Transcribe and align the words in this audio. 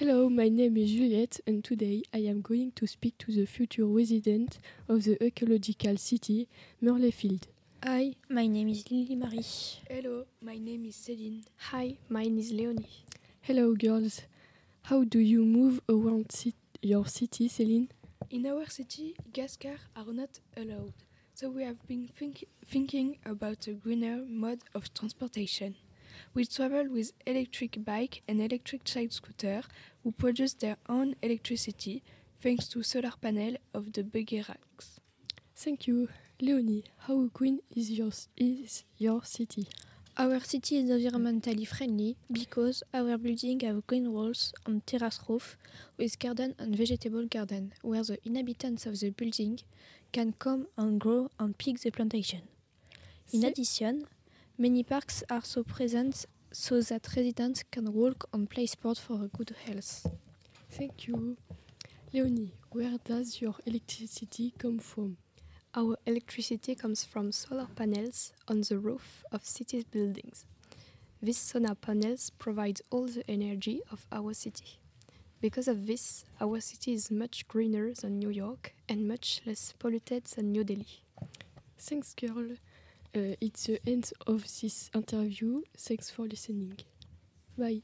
Hello, 0.00 0.30
my 0.30 0.48
name 0.48 0.78
is 0.78 0.92
Juliette, 0.92 1.40
and 1.46 1.62
today 1.62 2.02
I 2.14 2.20
am 2.20 2.40
going 2.40 2.72
to 2.76 2.86
speak 2.86 3.18
to 3.18 3.32
the 3.32 3.44
future 3.44 3.84
resident 3.84 4.58
of 4.88 5.04
the 5.04 5.22
ecological 5.22 5.98
city, 5.98 6.48
Merlefield. 6.82 7.42
Hi, 7.84 8.14
my 8.30 8.46
name 8.46 8.70
is 8.70 8.90
Lily 8.90 9.14
Marie. 9.14 9.44
Hello, 9.86 10.24
my 10.40 10.56
name 10.56 10.86
is 10.86 10.96
Céline. 10.96 11.44
Hi, 11.68 11.98
mine 12.08 12.38
is 12.38 12.50
Leonie. 12.50 13.04
Hello, 13.42 13.74
girls. 13.74 14.22
How 14.84 15.04
do 15.04 15.18
you 15.18 15.44
move 15.44 15.82
around 15.86 16.30
ci- 16.30 16.54
your 16.80 17.04
city, 17.04 17.50
Céline? 17.50 17.90
In 18.30 18.46
our 18.46 18.64
city, 18.70 19.14
gas 19.34 19.58
cars 19.58 19.80
are 19.94 20.14
not 20.14 20.40
allowed, 20.56 20.94
so 21.34 21.50
we 21.50 21.62
have 21.64 21.86
been 21.86 22.08
think- 22.08 22.46
thinking 22.64 23.18
about 23.26 23.66
a 23.66 23.74
greener 23.74 24.24
mode 24.26 24.62
of 24.74 24.94
transportation. 24.94 25.74
We 26.34 26.44
travel 26.46 26.88
with 26.88 27.12
electric 27.26 27.84
bike 27.84 28.22
and 28.28 28.40
electric 28.40 28.84
child 28.84 29.12
scooter 29.12 29.62
who 30.02 30.12
produce 30.12 30.54
their 30.54 30.76
own 30.88 31.16
electricity 31.22 32.02
thanks 32.40 32.68
to 32.68 32.82
solar 32.82 33.12
panel 33.20 33.56
of 33.74 33.92
the 33.92 34.02
buggy 34.02 34.44
racks. 34.48 35.00
Thank 35.54 35.86
you. 35.86 36.08
Leonie, 36.40 36.84
how 37.00 37.28
green 37.34 37.60
is 37.76 37.90
your, 37.90 38.10
is 38.36 38.84
your 38.96 39.22
city? 39.24 39.68
Our 40.16 40.40
city 40.40 40.78
is 40.78 40.90
environmentally 40.90 41.66
friendly 41.66 42.16
because 42.30 42.82
our 42.92 43.16
building 43.16 43.60
have 43.60 43.86
green 43.86 44.12
walls 44.12 44.52
and 44.66 44.86
terrace 44.86 45.20
roof 45.28 45.56
with 45.96 46.18
garden 46.18 46.54
and 46.58 46.76
vegetable 46.76 47.26
garden 47.26 47.72
where 47.82 48.02
the 48.02 48.18
inhabitants 48.26 48.86
of 48.86 48.98
the 48.98 49.10
building 49.10 49.60
can 50.12 50.32
come 50.32 50.66
and 50.76 51.00
grow 51.00 51.30
and 51.38 51.56
pick 51.56 51.80
the 51.80 51.90
plantation. 51.90 52.42
In 53.32 53.44
addition, 53.44 54.06
many 54.60 54.82
parks 54.82 55.24
are 55.30 55.42
so 55.42 55.62
present 55.62 56.26
so 56.52 56.82
that 56.82 57.08
residents 57.16 57.62
can 57.70 57.90
walk 57.94 58.28
and 58.34 58.50
play 58.50 58.66
sport 58.66 58.98
for 58.98 59.24
a 59.24 59.28
good 59.28 59.56
health. 59.64 60.06
Thank 60.70 61.08
you. 61.08 61.38
Leonie, 62.12 62.52
where 62.70 62.98
does 63.02 63.40
your 63.40 63.54
electricity 63.64 64.52
come 64.58 64.78
from? 64.78 65.16
Our 65.74 65.96
electricity 66.04 66.74
comes 66.74 67.04
from 67.04 67.32
solar 67.32 67.68
panels 67.74 68.34
on 68.48 68.60
the 68.60 68.78
roof 68.78 69.24
of 69.32 69.46
cities' 69.46 69.84
buildings. 69.84 70.44
These 71.22 71.38
solar 71.38 71.74
panels 71.74 72.28
provide 72.28 72.82
all 72.90 73.06
the 73.06 73.24
energy 73.30 73.80
of 73.90 74.06
our 74.12 74.34
city. 74.34 74.78
Because 75.40 75.68
of 75.68 75.86
this, 75.86 76.26
our 76.38 76.60
city 76.60 76.92
is 76.92 77.10
much 77.10 77.48
greener 77.48 77.94
than 77.94 78.18
New 78.18 78.28
York 78.28 78.74
and 78.90 79.08
much 79.08 79.40
less 79.46 79.72
polluted 79.78 80.24
than 80.24 80.52
New 80.52 80.64
Delhi. 80.64 81.00
Thanks, 81.78 82.12
girl. 82.12 82.56
Uh, 83.14 83.34
it's 83.40 83.66
the 83.66 83.80
end 83.88 84.12
of 84.26 84.42
this 84.60 84.90
interview. 84.94 85.62
Thanks 85.76 86.10
for 86.10 86.26
listening. 86.26 86.78
Bye. 87.58 87.82